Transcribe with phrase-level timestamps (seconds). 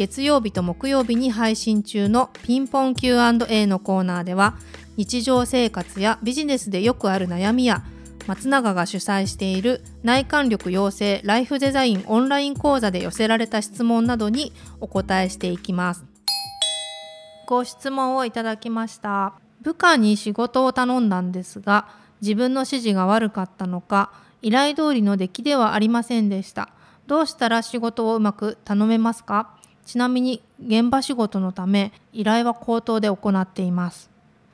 [0.00, 4.54] 月曜日と木曜日に配信中のピンポン Q&A のコーナーでは
[4.96, 7.84] 日常生活やビジネスでよくある悩みや
[8.26, 16.06] 松永が主催している内観力養成ライフデザインオンライン講座で寄せられた質問などにお答えしていきます。
[17.46, 19.34] ご質問をいただきました。
[19.60, 21.88] 部下に仕事を頼んだんですが
[22.22, 26.70] 自分の指示が悪かったのか依頼通りの出来ではありませんでした。
[27.06, 29.59] どうしたら仕事をうまく頼めますか？
[29.90, 34.08] ちなみに現場仕事のため依頼は口頭で行っています。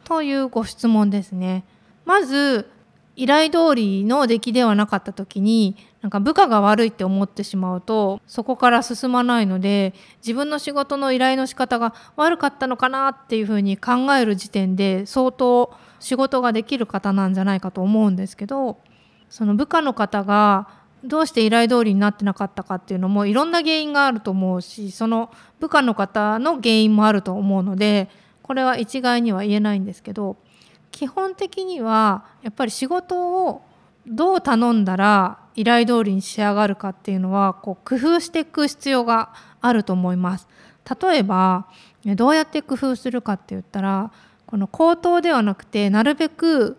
[0.05, 1.65] というご質問ですね。
[2.07, 2.71] まず
[3.17, 18.79] 依頼通りの出来ではなかった時になんか部下が悪いって思ってしまうとそこから進まないので自分の仕事の依頼の仕方が悪かったのかなっていうふうに考える時点で相当仕事ができる方なんじゃないかと思うんですけど
[19.29, 25.31] その部下の方がどうして依頼通りになってなかったかっていうのもいろんな原因があると思うしその
[25.61, 28.09] 部下の方の原因もあると思うので
[28.43, 30.37] これは一概には言えないんですけど
[30.91, 33.63] 基本的にはやっぱり仕事を
[34.07, 40.49] どう頼んだら依頼通りに仕上がるかっていうのはこう工夫していく必要があると思います。
[41.01, 41.67] 例えば
[42.05, 44.13] どうやって工夫するかって言ったら
[44.47, 46.77] この口頭ではなくてなるべく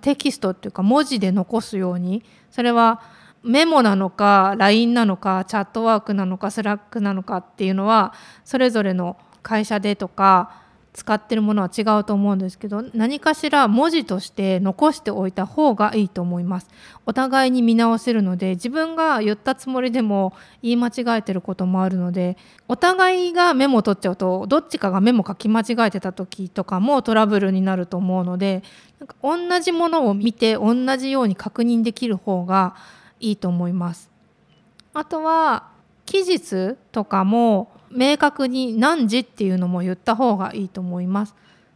[0.00, 3.02] テキストっていうか文字で残すようにそれは
[3.42, 8.12] メモなのか LINE なのか Chatwork なのか Slack なのかっていうのは
[8.44, 10.66] それぞれの会社でとか
[10.98, 16.68] 使ってるものは違うと思うんですけど何かしら文字として残しておいた方がいいと思います。
[17.06, 22.36] お互いに見直せるので自分が言ったつもりでも言い間違えてることもあるので
[22.66, 28.64] お互いがメモ取っちゃうとどっちかがメモ書き間違えてた時とかもトラブルになると思うので
[28.98, 32.74] なんか同じものを見て同じように確認できる方が
[33.20, 34.10] いいと思います。
[34.94, 35.68] あとは
[36.06, 41.34] 期日とかも明確に何時っていうのも言った方がいいと思います。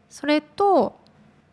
[0.08, 0.98] それと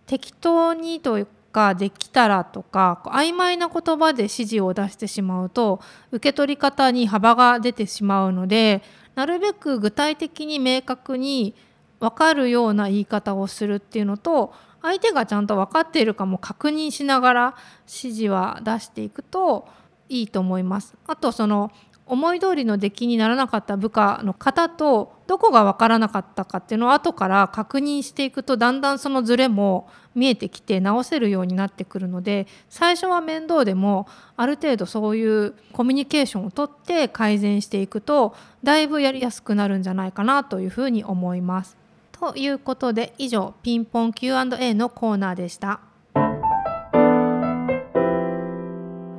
[0.05, 8.81] 適当にというかできたらとか曖昧な言葉で指示を出してしまうと受け取り方に幅が出てしまうので
[9.15, 11.53] なるべく具体的に明確に
[11.99, 19.67] 分かるような言い方をするっていうのと相手がちゃんと分かっているかも確認しながら指示は出していくと
[20.07, 20.95] いいと思います。
[21.07, 21.71] あとその
[22.09, 34.07] 思い通りの出来にならなかった部下の方とどこが分からなかったかっていうのを後から確認していくとだんだんそのズレも見えてきて直せるようになってくるので最初は面倒でも
[34.37, 41.77] ある程度そういうコミュニケーションをとって改善していくとだいぶやりやすくなるんじゃないかなというふうに思います。
[42.19, 45.79] ということで以上ピンポン Q&A のコーナーでした。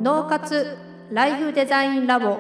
[0.03, 0.77] 脳活
[1.11, 2.39] ライフデザインラボ。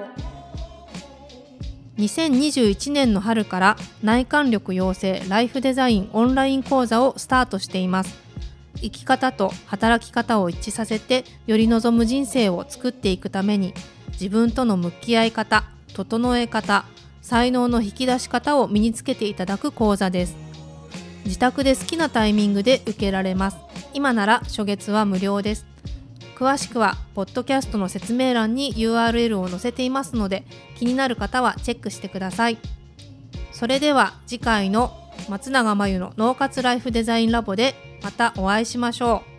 [1.96, 8.18] 2021年の春から内観力養成ライフデザインオンライン講座をスタートしています。
[8.76, 13.72] 生き方と働き方を一致させてより望む人生を作っていくために
[14.12, 16.84] 自分との向き合い方整え方
[17.22, 20.49] 才能の引き出し方を身につけていただく講座です
[21.24, 23.58] 自宅で好きなタイミングで受けられます。
[23.94, 25.66] 今なら初月は無料です。
[26.36, 30.44] 詳しくはポッドキャストの説明欄に URL を載せていますので
[30.76, 32.58] 気になる方はチェックしてください。
[33.52, 34.96] それでは次回の
[35.28, 39.29] 松永真由の脳活ライフデザインラボでまたお会いしましょう。